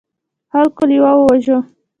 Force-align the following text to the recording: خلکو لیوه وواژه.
خلکو 0.51 0.83
لیوه 0.89 1.11
وواژه. 1.15 1.57